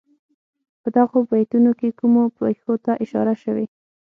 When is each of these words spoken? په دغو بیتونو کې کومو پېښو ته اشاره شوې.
په 0.81 0.89
دغو 0.97 1.17
بیتونو 1.31 1.71
کې 1.79 1.95
کومو 1.99 2.23
پېښو 2.37 2.73
ته 2.85 2.91
اشاره 3.03 3.33
شوې. 3.43 3.65